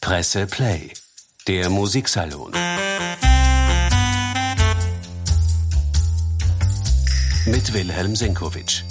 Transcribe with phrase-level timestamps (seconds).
[0.00, 0.92] Presse Play,
[1.46, 2.52] der Musiksalon.
[7.46, 8.82] Mit Wilhelm Senkowitsch.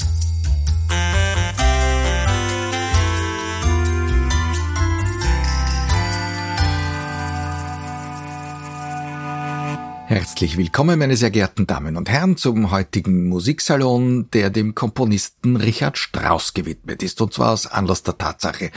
[10.07, 15.97] Herzlich willkommen, meine sehr geehrten Damen und Herren, zum heutigen Musiksalon, der dem Komponisten Richard
[15.97, 18.71] Strauss gewidmet ist, und zwar aus Anlass der Tatsache,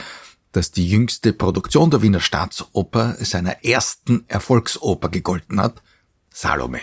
[0.51, 5.81] dass die jüngste Produktion der Wiener Staatsoper seiner ersten Erfolgsoper gegolten hat,
[6.31, 6.81] Salome.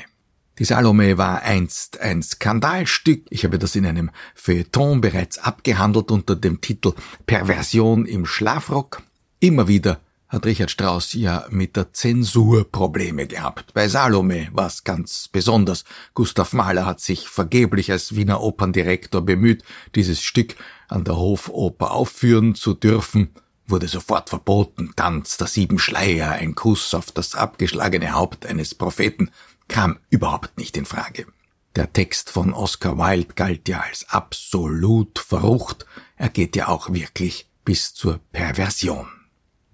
[0.58, 3.26] Die Salome war einst ein Skandalstück.
[3.28, 6.94] Ich habe das in einem Feuilleton bereits abgehandelt unter dem Titel
[7.26, 9.02] Perversion im Schlafrock.
[9.38, 13.74] Immer wieder hat Richard Strauss ja mit der Zensur Probleme gehabt.
[13.74, 15.84] Bei Salome war es ganz besonders.
[16.14, 19.62] Gustav Mahler hat sich vergeblich als Wiener Operndirektor bemüht,
[19.94, 20.56] dieses Stück
[20.88, 23.30] an der Hofoper aufführen zu dürfen,
[23.68, 24.92] wurde sofort verboten.
[24.96, 29.30] Tanz der sieben Schleier, ein Kuss auf das abgeschlagene Haupt eines Propheten,
[29.68, 31.26] kam überhaupt nicht in Frage.
[31.74, 35.84] Der Text von Oscar Wilde galt ja als absolut verrucht.
[36.16, 39.08] Er geht ja auch wirklich bis zur Perversion.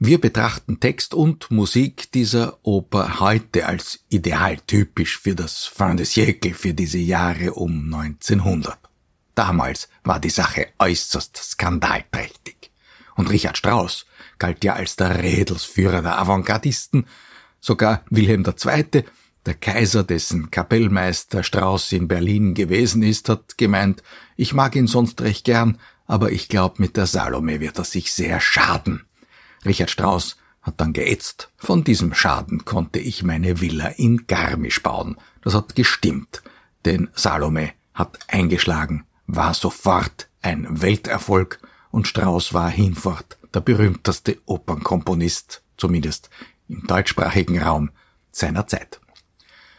[0.01, 6.55] Wir betrachten Text und Musik dieser Oper heute als idealtypisch für das Fin de siècle,
[6.55, 8.77] für diese Jahre um 1900.
[9.37, 12.62] Damals war die Sache äußerst skandalträchtig.
[13.15, 14.07] Und Richard Strauss
[14.39, 17.07] galt ja als der Rädelsführer der Avantgardisten.
[17.61, 19.05] Sogar Wilhelm II.,
[19.45, 24.03] der Kaiser, dessen Kapellmeister Strauss in Berlin gewesen ist, hat gemeint,
[24.37, 28.13] ich mag ihn sonst recht gern, aber ich glaub, mit der Salome wird er sich
[28.13, 29.05] sehr schaden.
[29.65, 31.51] Richard Strauss hat dann geätzt.
[31.57, 35.17] Von diesem Schaden konnte ich meine Villa in Garmisch bauen.
[35.43, 36.43] Das hat gestimmt,
[36.85, 41.61] denn Salome hat eingeschlagen, war sofort ein Welterfolg
[41.93, 46.31] und Strauss war hinfort der berühmteste Opernkomponist, zumindest
[46.69, 47.91] im deutschsprachigen Raum
[48.33, 48.99] seiner Zeit.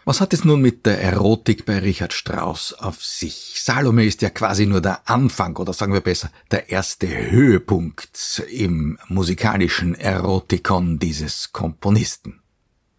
[0.06, 3.56] Was hat es nun mit der Erotik bei Richard Strauss auf sich?
[3.58, 9.00] Salome ist ja quasi nur der Anfang oder sagen wir besser der erste Höhepunkt im
[9.08, 12.42] musikalischen Erotikon dieses Komponisten.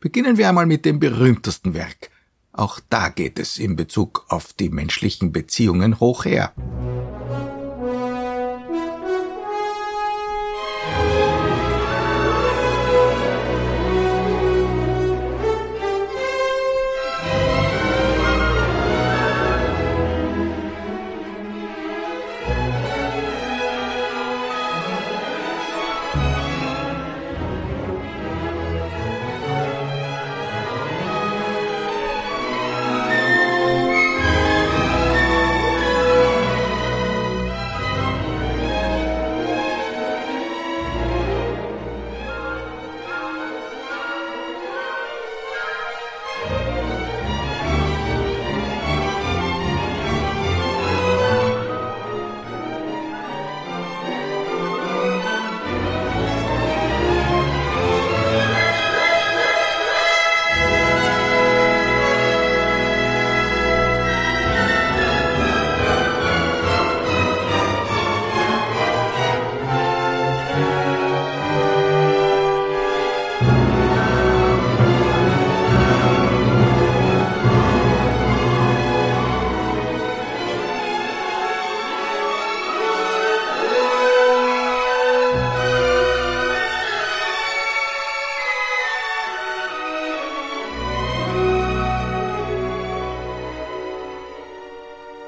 [0.00, 2.10] Beginnen wir einmal mit dem berühmtesten Werk.
[2.52, 6.54] Auch da geht es in Bezug auf die menschlichen Beziehungen hoch her.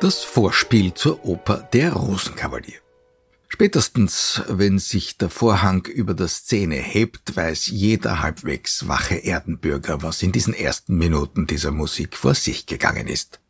[0.00, 2.80] Das Vorspiel zur Oper Der Rosenkavalier.
[3.48, 10.22] Spätestens, wenn sich der Vorhang über der Szene hebt, weiß jeder halbwegs wache Erdenbürger, was
[10.22, 13.40] in diesen ersten Minuten dieser Musik vor sich gegangen ist.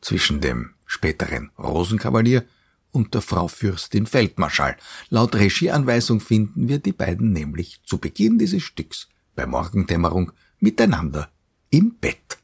[0.00, 2.44] Zwischen dem späteren Rosenkavalier
[2.92, 4.76] und der Frau Fürstin Feldmarschall.
[5.08, 10.30] Laut Regieanweisung finden wir die beiden nämlich zu Beginn dieses Stücks bei Morgendämmerung
[10.60, 11.28] miteinander
[11.70, 12.38] im Bett.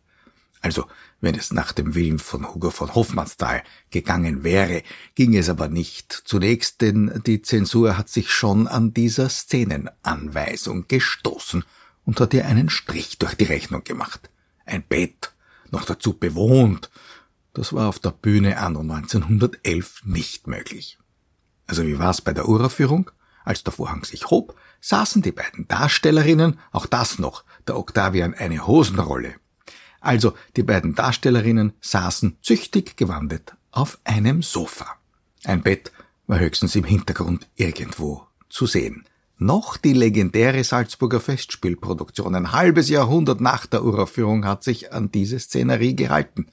[0.61, 0.87] Also
[1.25, 4.83] wenn es nach dem Willen von Hugo von Hofmannsthal gegangen wäre,
[5.15, 6.13] ging es aber nicht.
[6.13, 11.65] Zunächst, denn die Zensur hat sich schon an dieser Szenenanweisung gestoßen
[12.05, 14.31] und hat ihr einen Strich durch die Rechnung gemacht.
[14.67, 15.33] Ein Bett,
[15.71, 16.91] noch dazu bewohnt,
[17.55, 20.99] das war auf der Bühne anno 1911 nicht möglich.
[21.67, 23.11] Also wie war's bei der Uraufführung?
[23.45, 28.67] Als der Vorhang sich hob, saßen die beiden Darstellerinnen, auch das noch, der Octavian eine
[28.67, 29.35] Hosenrolle,
[30.05, 34.87] also die beiden Darstellerinnen saßen züchtig gewandet auf einem Sofa.
[35.45, 35.93] Ein Bett
[36.27, 39.05] war höchstens im Hintergrund irgendwo zu sehen.
[39.37, 42.35] noch die legendäre Salzburger Festspielproduktion.
[42.35, 46.47] Ein halbes Jahrhundert nach der Uraufführung hat sich an diese Szenerie gehalten,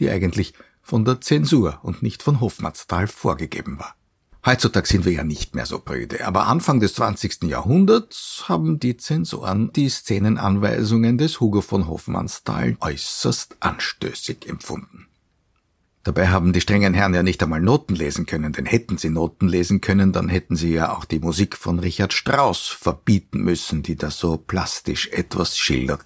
[0.00, 3.94] die eigentlich von der Zensur und nicht von Hofmannsthal vorgegeben war.
[4.44, 7.44] Heutzutage sind wir ja nicht mehr so prüde, aber Anfang des 20.
[7.44, 15.06] Jahrhunderts haben die Zensoren die Szenenanweisungen des Hugo von Hofmannsthal äußerst anstößig empfunden.
[16.02, 19.46] Dabei haben die strengen Herren ja nicht einmal Noten lesen können, denn hätten sie Noten
[19.46, 23.94] lesen können, dann hätten sie ja auch die Musik von Richard Strauss verbieten müssen, die
[23.94, 26.04] da so plastisch etwas schildert,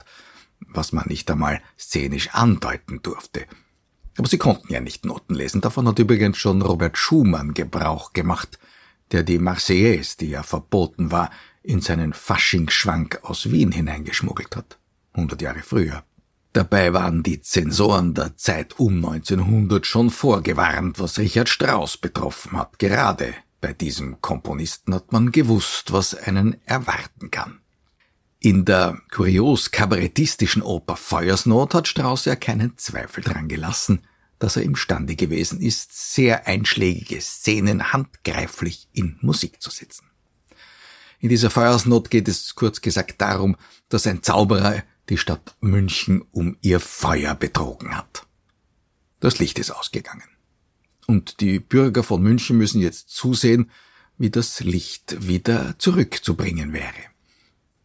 [0.61, 3.47] was man nicht einmal szenisch andeuten durfte.
[4.17, 5.61] Aber sie konnten ja nicht Noten lesen.
[5.61, 8.59] Davon hat übrigens schon Robert Schumann Gebrauch gemacht,
[9.13, 11.31] der die Marseillaise, die ja verboten war,
[11.63, 14.79] in seinen Faschingsschwank aus Wien hineingeschmuggelt hat.
[15.15, 16.05] Hundert Jahre früher.
[16.53, 22.79] Dabei waren die Zensoren der Zeit um 1900 schon vorgewarnt, was Richard Strauss betroffen hat.
[22.79, 27.61] Gerade bei diesem Komponisten hat man gewusst, was einen erwarten kann.
[28.47, 34.03] In der kurios kabarettistischen Oper Feuersnot hat Strauss ja keinen Zweifel dran gelassen,
[34.39, 40.07] dass er imstande gewesen ist, sehr einschlägige Szenen handgreiflich in Musik zu setzen.
[41.19, 43.57] In dieser Feuersnot geht es kurz gesagt darum,
[43.89, 48.29] dass ein Zauberer die Stadt München um ihr Feuer betrogen hat.
[49.19, 50.29] Das Licht ist ausgegangen.
[51.09, 53.73] Und die Bürger von München müssen jetzt zusehen,
[54.19, 57.16] wie das Licht wieder zurückzubringen wäre.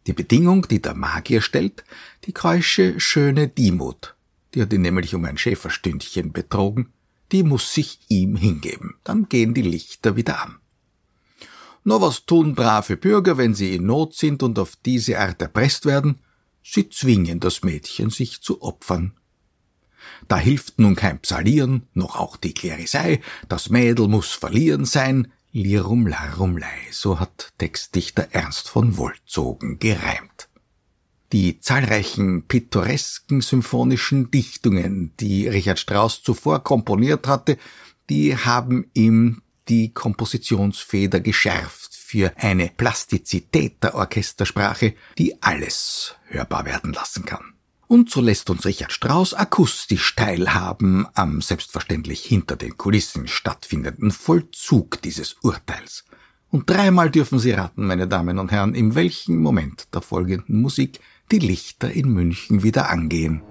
[0.07, 1.83] Die Bedingung, die der Magier stellt,
[2.25, 4.15] die keusche, schöne Dimut,
[4.53, 6.91] die hat ihn nämlich um ein Schäferstündchen betrogen,
[7.31, 10.57] die muss sich ihm hingeben, dann gehen die Lichter wieder an.
[11.83, 15.85] Nur was tun brave Bürger, wenn sie in Not sind und auf diese Art erpresst
[15.85, 16.19] werden?
[16.63, 19.13] Sie zwingen das Mädchen, sich zu opfern.
[20.27, 26.07] Da hilft nun kein Psalieren, noch auch die Klerisei, das Mädel muss verlieren sein, lirum
[26.07, 30.49] larum lei, so hat Textdichter Ernst von Wolzogen gereimt.
[31.31, 37.57] Die zahlreichen pittoresken symphonischen Dichtungen, die Richard Strauss zuvor komponiert hatte,
[38.09, 46.91] die haben ihm die Kompositionsfeder geschärft für eine Plastizität der Orchestersprache, die alles hörbar werden
[46.91, 47.50] lassen kann.
[47.91, 55.01] Und so lässt uns Richard Strauss akustisch teilhaben am selbstverständlich hinter den Kulissen stattfindenden Vollzug
[55.01, 56.05] dieses Urteils.
[56.51, 61.01] Und dreimal dürfen Sie raten, meine Damen und Herren, in welchem Moment der folgenden Musik
[61.33, 63.41] die Lichter in München wieder angehen.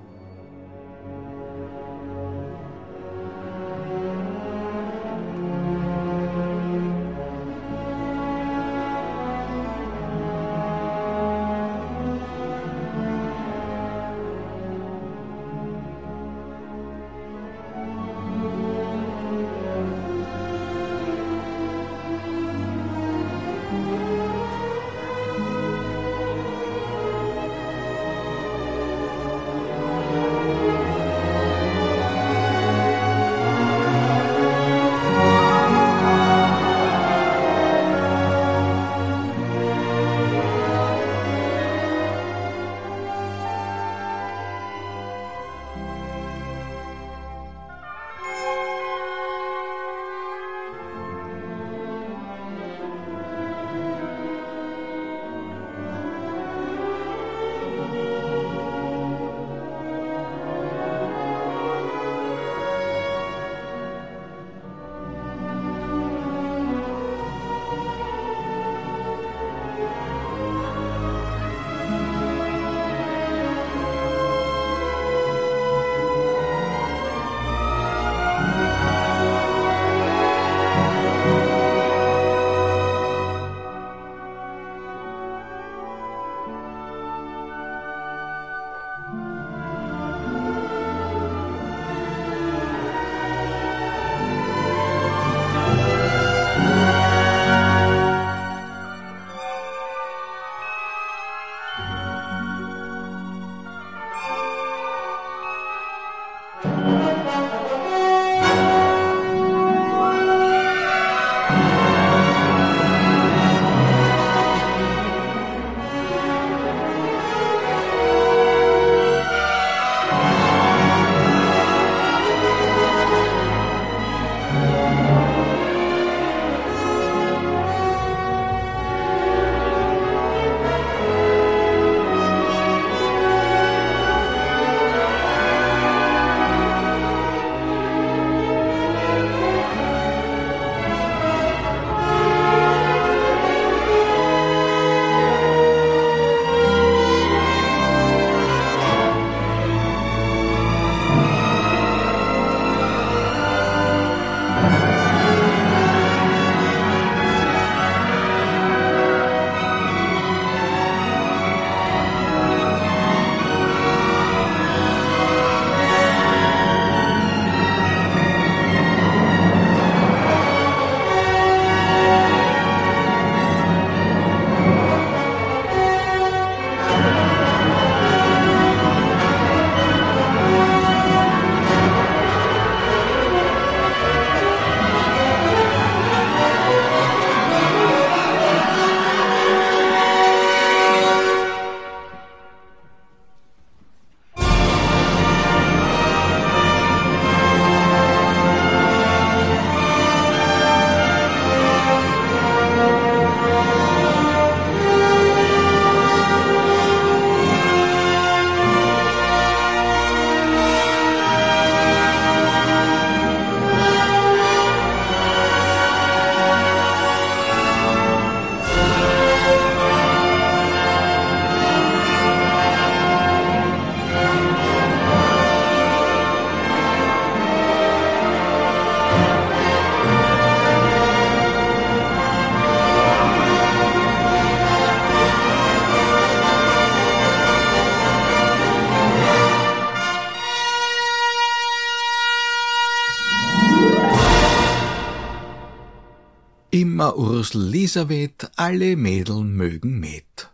[246.81, 250.49] Frau Ursel Elisabeth, alle Mädel mögen Met.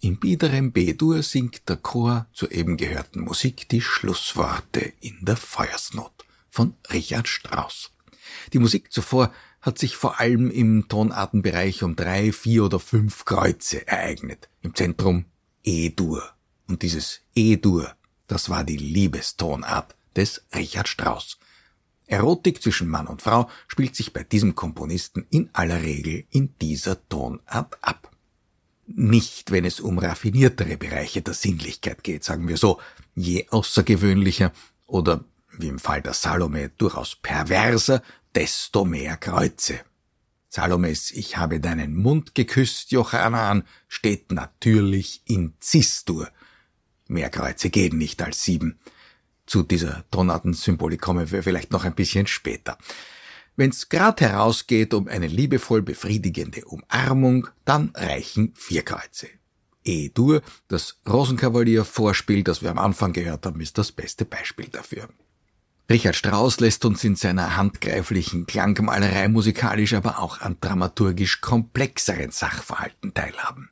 [0.00, 6.12] Im biederen B-Dur singt der Chor zur eben gehörten Musik die Schlussworte in der Feuersnot
[6.48, 7.90] von Richard Strauss.
[8.52, 13.84] Die Musik zuvor hat sich vor allem im Tonartenbereich um drei, vier oder fünf Kreuze
[13.88, 14.48] ereignet.
[14.62, 15.24] Im Zentrum
[15.64, 16.22] E-Dur.
[16.68, 17.92] Und dieses E-Dur,
[18.28, 21.36] das war die Liebestonart des Richard Strauss.
[22.06, 27.08] Erotik zwischen Mann und Frau spielt sich bei diesem Komponisten in aller Regel in dieser
[27.08, 28.10] Tonart ab.
[28.86, 32.80] Nicht, wenn es um raffiniertere Bereiche der Sinnlichkeit geht, sagen wir so.
[33.14, 34.52] Je außergewöhnlicher
[34.86, 35.24] oder,
[35.56, 38.02] wie im Fall der Salome, durchaus perverser,
[38.34, 39.80] desto mehr Kreuze.
[40.48, 46.28] Salomes Ich habe deinen Mund geküsst, Jochanan, steht natürlich in Cis-Dur.
[47.08, 48.78] Mehr Kreuze gehen nicht als sieben.
[49.46, 52.78] Zu dieser Tonartensymbolik kommen wir vielleicht noch ein bisschen später.
[53.56, 59.28] Wenn's grad herausgeht um eine liebevoll befriedigende Umarmung, dann reichen vier Kreuze.
[59.84, 65.08] E-Dur, das Rosenkavalier-Vorspiel, das wir am Anfang gehört haben, ist das beste Beispiel dafür.
[65.90, 73.12] Richard Strauss lässt uns in seiner handgreiflichen Klangmalerei musikalisch, aber auch an dramaturgisch komplexeren Sachverhalten
[73.12, 73.68] teilhaben.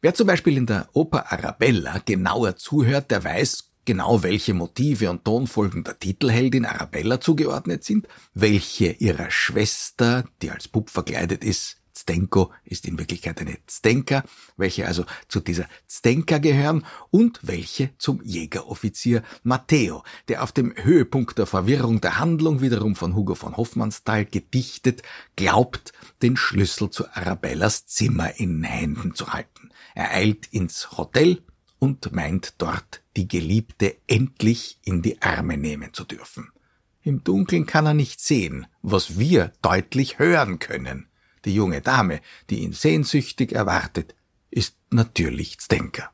[0.00, 5.24] Wer zum Beispiel in der Oper Arabella genauer zuhört, der weiß genau, welche Motive und
[5.24, 12.50] Tonfolgen der Titelheldin Arabella zugeordnet sind, welche ihrer Schwester, die als Bub verkleidet ist, Zdenko
[12.64, 14.24] ist in Wirklichkeit eine Zdenka,
[14.56, 21.38] welche also zu dieser Zdenka gehören und welche zum Jägeroffizier Matteo, der auf dem Höhepunkt
[21.38, 25.02] der Verwirrung der Handlung wiederum von Hugo von Hoffmannsthal gedichtet,
[25.36, 29.70] glaubt, den Schlüssel zu Arabellas Zimmer in Händen zu halten.
[29.94, 31.42] Er eilt ins Hotel
[31.78, 36.48] und meint dort die Geliebte endlich in die Arme nehmen zu dürfen.
[37.02, 41.06] Im Dunkeln kann er nicht sehen, was wir deutlich hören können.
[41.44, 44.14] Die junge Dame, die ihn sehnsüchtig erwartet,
[44.50, 46.10] ist natürlich Zdenker.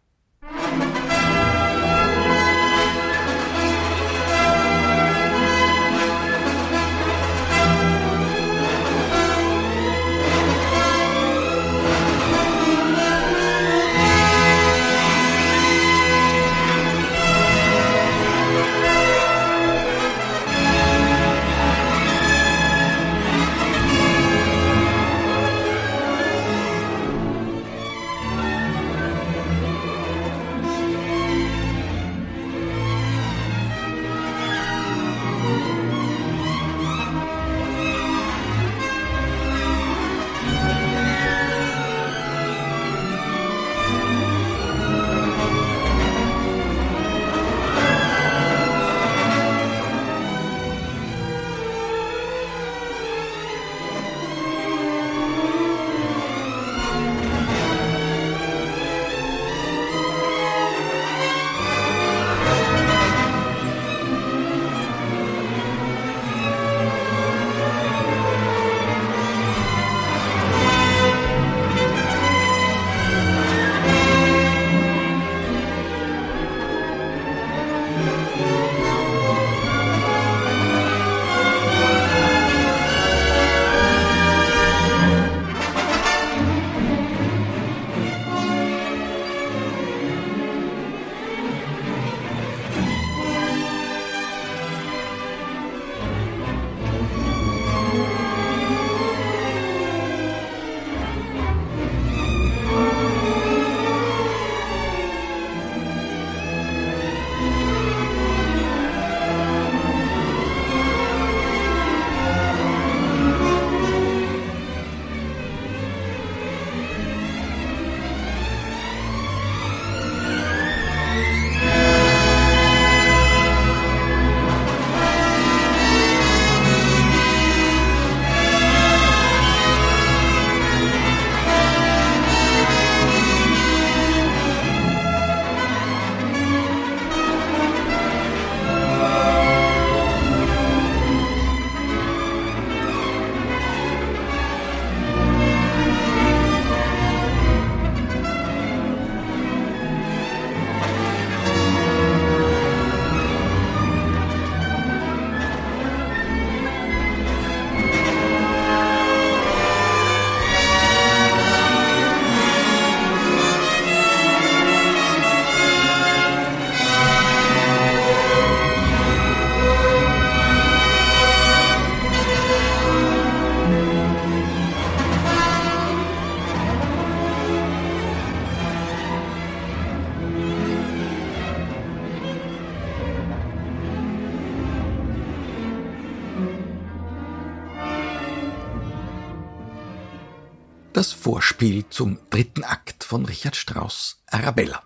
[191.57, 194.83] Vorspiel zum dritten Akt von Richard Strauss Arabella.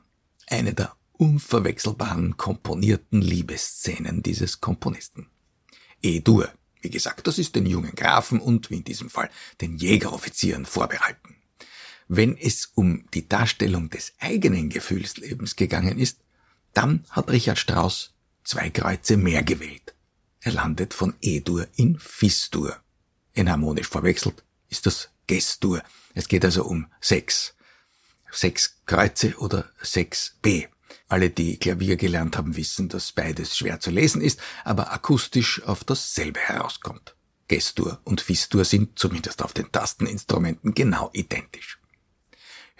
[0.46, 5.26] Eine der unverwechselbaren komponierten Liebesszenen dieses Komponisten.
[6.00, 6.48] E-Dur,
[6.80, 9.30] wie gesagt, das ist den jungen Grafen und, wie in diesem Fall,
[9.60, 11.34] den Jägeroffizieren vorbehalten.
[12.06, 16.20] Wenn es um die Darstellung des eigenen Gefühlslebens gegangen ist,
[16.72, 19.96] dann hat Richard Strauss zwei Kreuze mehr gewählt.
[20.40, 22.76] Er landet von E-Dur in Fis-Dur.
[23.34, 25.80] Enharmonisch verwechselt ist das Gestur.
[26.12, 27.54] Es geht also um Sex.
[28.32, 30.66] Sechs Kreuze oder sechs B.
[31.06, 35.84] Alle, die Klavier gelernt haben, wissen, dass beides schwer zu lesen ist, aber akustisch auf
[35.84, 37.14] dasselbe herauskommt.
[37.46, 41.79] Gestur und Fistur sind zumindest auf den Tasteninstrumenten genau identisch.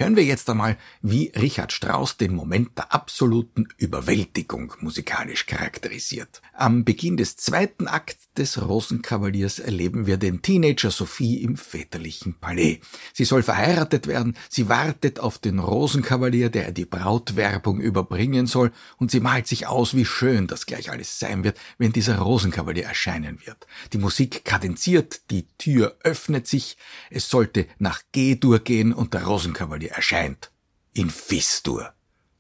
[0.01, 6.41] Hören wir jetzt einmal, wie Richard Strauss den Moment der absoluten Überwältigung musikalisch charakterisiert.
[6.55, 12.81] Am Beginn des zweiten Akt des Rosenkavaliers erleben wir den Teenager Sophie im väterlichen Palais.
[13.13, 19.11] Sie soll verheiratet werden, sie wartet auf den Rosenkavalier, der die Brautwerbung überbringen soll, und
[19.11, 23.39] sie malt sich aus, wie schön das gleich alles sein wird, wenn dieser Rosenkavalier erscheinen
[23.45, 23.67] wird.
[23.93, 26.79] Die Musik kadenziert, die Tür öffnet sich,
[27.11, 30.51] es sollte nach G-Dur gehen und der Rosenkavalier erscheint.
[30.93, 31.93] In Fistur.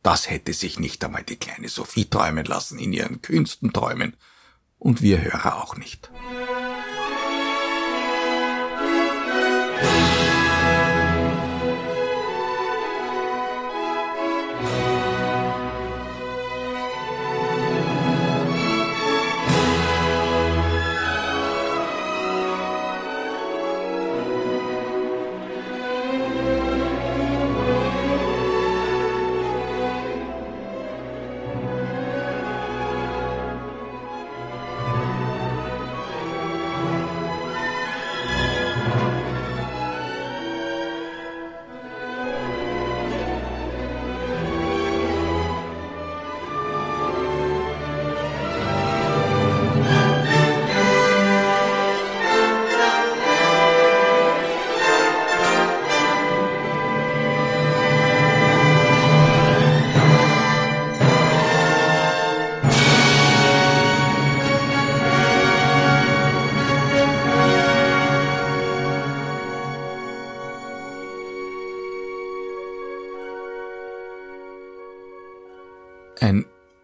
[0.02, 4.16] Das hätte sich nicht einmal die kleine Sophie träumen lassen in ihren kühnsten Träumen.
[4.78, 6.10] Und wir Hörer auch nicht.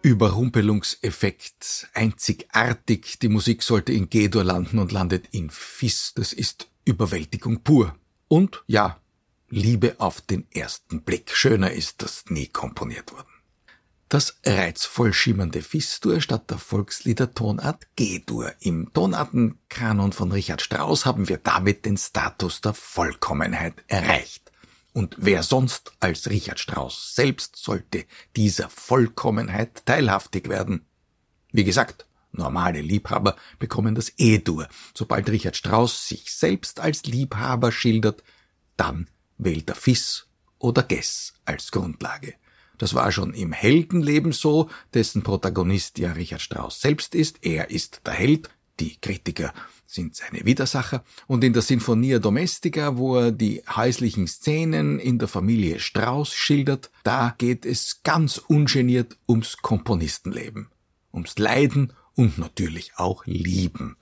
[0.07, 3.19] Überrumpelungseffekt, einzigartig.
[3.19, 6.13] Die Musik sollte in G-Dur landen und landet in Fis.
[6.15, 7.93] Das ist Überwältigung pur.
[8.29, 9.01] Und ja,
[9.49, 11.33] Liebe auf den ersten Blick.
[11.35, 13.27] Schöner ist das nie komponiert worden.
[14.09, 18.53] Das reizvoll schimmernde Fis-Dur statt der Volkslieder Tonart G-Dur.
[18.61, 24.46] Im Tonartenkanon von Richard Strauss haben wir damit den Status der Vollkommenheit erreicht.
[24.97, 30.87] Und wer sonst als Richard Strauss selbst sollte dieser Vollkommenheit teilhaftig werden?
[31.53, 34.67] Wie gesagt, normale Liebhaber bekommen das E-Dur.
[34.95, 38.25] Sobald Richard Strauss sich selbst als Liebhaber schildert,
[38.79, 40.29] dann wählt er Fis
[40.59, 42.33] oder Gess als Grundlage.
[42.79, 47.45] Das war schon im Heldenleben so, dessen Protagonist ja Richard Strauss selbst ist.
[47.45, 48.49] Er ist der Held,
[48.81, 49.53] die Kritiker
[49.87, 55.29] sind seine Widersacher, und in der Sinfonia Domestica, wo er die häuslichen Szenen in der
[55.29, 60.69] Familie Strauss schildert, da geht es ganz ungeniert ums Komponistenleben,
[61.13, 63.97] ums Leiden und natürlich auch Lieben.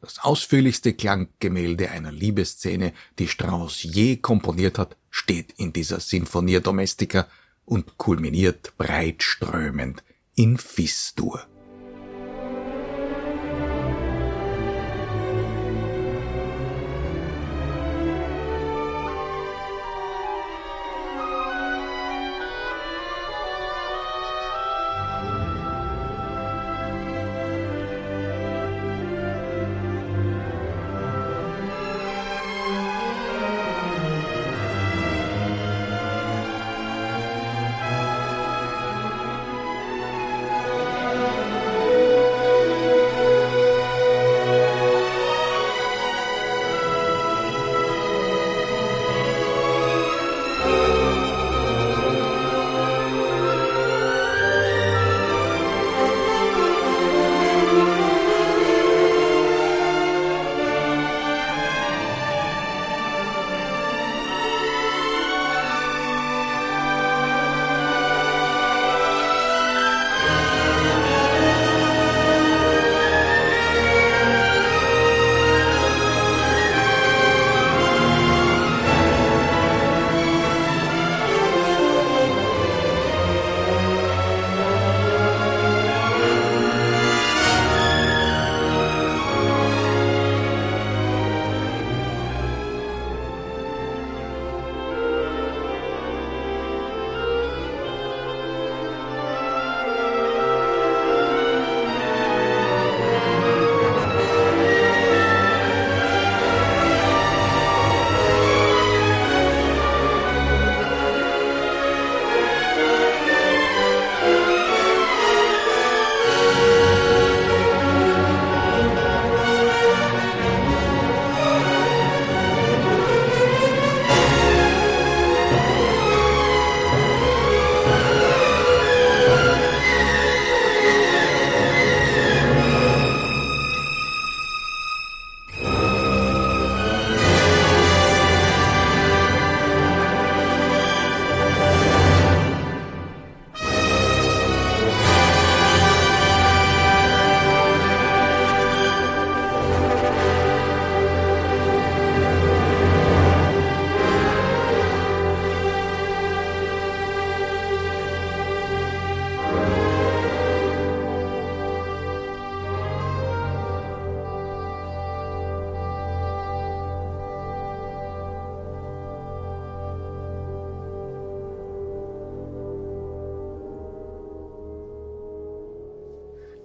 [0.00, 7.26] Das ausführlichste Klanggemälde einer Liebesszene, die Strauss je komponiert hat, steht in dieser Sinfonia Domestica
[7.64, 11.46] und kulminiert breitströmend in Fis-Dur.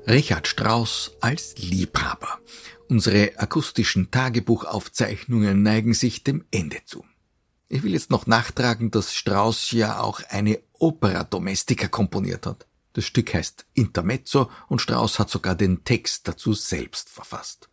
[0.10, 2.40] Richard Strauss als Liebhaber.
[2.88, 7.06] Unsere akustischen Tagebuchaufzeichnungen neigen sich dem Ende zu.
[7.68, 12.66] Ich will jetzt noch nachtragen, dass Strauss ja auch eine Opera Domestica komponiert hat.
[12.94, 17.70] Das Stück heißt Intermezzo und Strauss hat sogar den Text dazu selbst verfasst.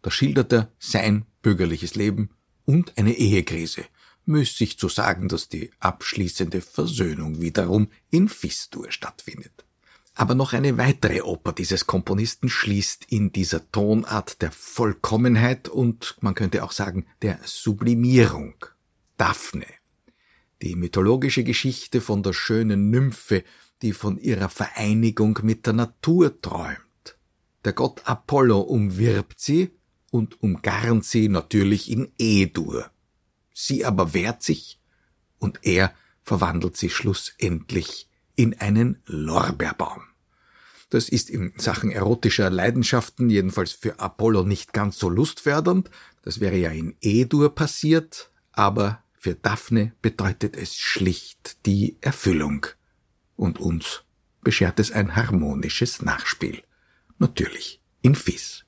[0.00, 2.30] Da schildert er sein bürgerliches Leben
[2.64, 3.84] und eine Ehekrise,
[4.24, 9.66] müßig zu sagen, dass die abschließende Versöhnung wiederum in Fistur stattfindet.
[10.14, 16.36] Aber noch eine weitere Oper dieses Komponisten schließt in dieser Tonart der Vollkommenheit und man
[16.36, 18.54] könnte auch sagen der Sublimierung.
[19.16, 19.66] Daphne.
[20.62, 23.44] Die mythologische Geschichte von der schönen Nymphe,
[23.82, 27.18] die von ihrer Vereinigung mit der Natur träumt.
[27.64, 29.72] Der Gott Apollo umwirbt sie
[30.10, 32.90] und umgarnt sie natürlich in Edur.
[33.52, 34.80] Sie aber wehrt sich
[35.38, 40.02] und er verwandelt sie schlussendlich in einen Lorbeerbaum.
[40.90, 45.90] Das ist in Sachen erotischer Leidenschaften jedenfalls für Apollo nicht ganz so lustfördernd.
[46.22, 52.66] Das wäre ja in Edur passiert, aber für Daphne bedeutet es schlicht die Erfüllung.
[53.36, 54.04] Und uns
[54.42, 56.62] beschert es ein harmonisches Nachspiel.
[57.18, 58.63] Natürlich in Fis.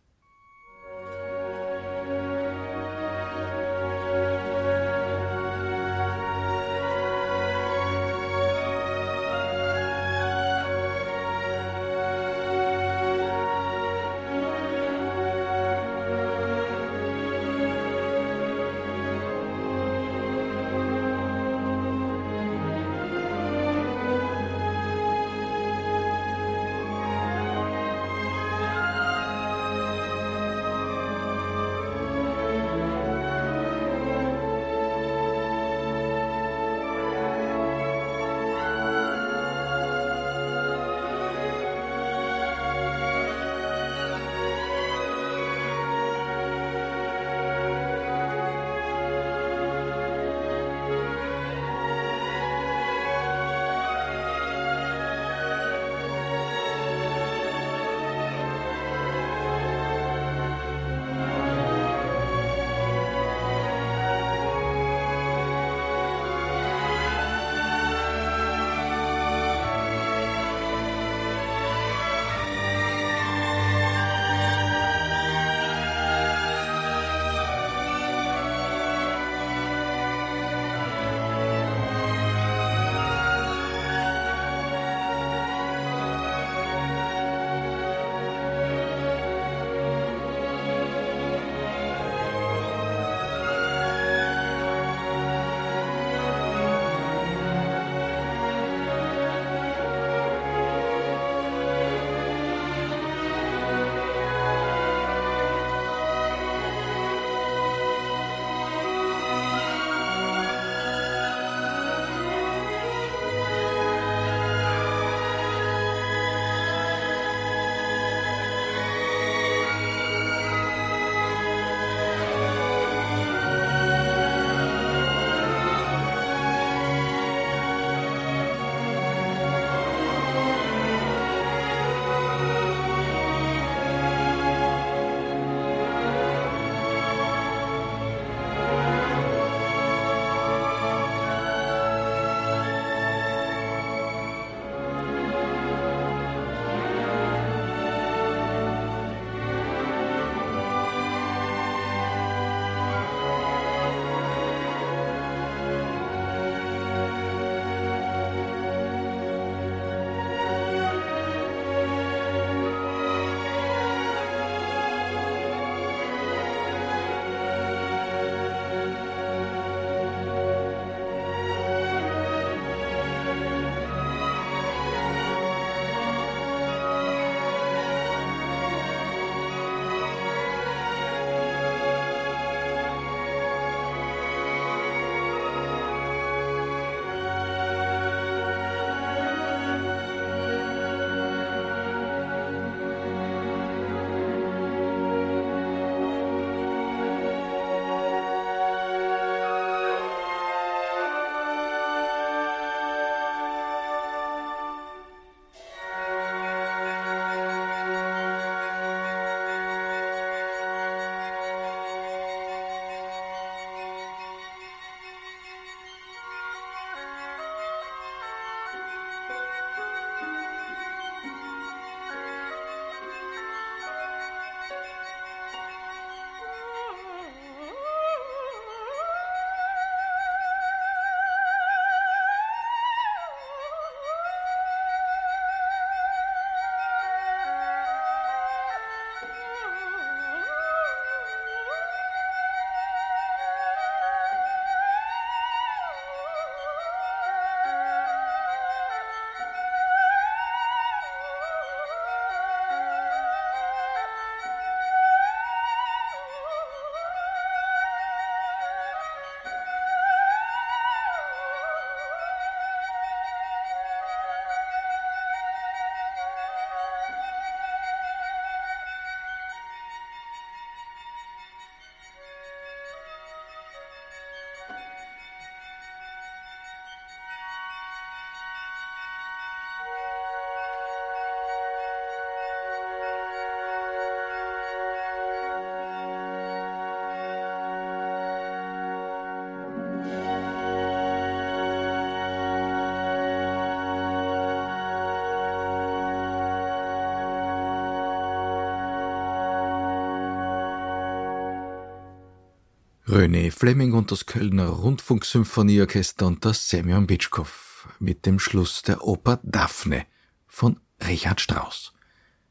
[303.16, 309.40] René Fleming und das Kölner Rundfunksymphonieorchester und das Semyon Bitschkow mit dem Schluss der Oper
[309.42, 310.04] Daphne
[310.46, 311.94] von Richard Strauss.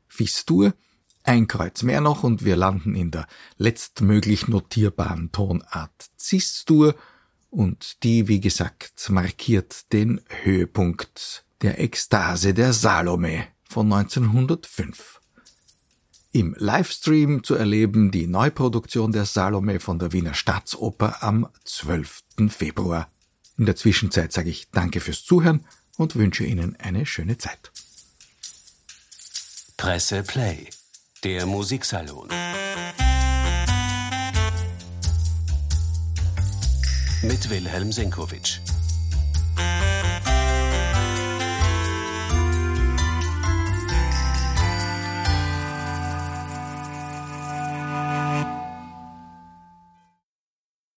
[0.08, 0.74] Fistur,
[1.22, 6.96] ein Kreuz mehr noch und wir landen in der letztmöglich notierbaren Tonart Cis-Dur
[7.52, 15.22] und die, wie gesagt, markiert den Höhepunkt der Ekstase der Salome von 1905.
[16.36, 22.24] Im Livestream zu erleben die Neuproduktion der Salome von der Wiener Staatsoper am 12.
[22.50, 23.10] Februar.
[23.58, 27.72] In der Zwischenzeit sage ich Danke fürs Zuhören und wünsche Ihnen eine schöne Zeit.
[29.78, 30.68] Presse Play,
[31.24, 32.28] der Musiksalon.
[37.22, 38.60] Mit Wilhelm Senkowitsch.